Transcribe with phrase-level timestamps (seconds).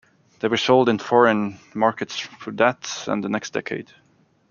[0.39, 3.91] They were sold in foreign markets through that and the next decade.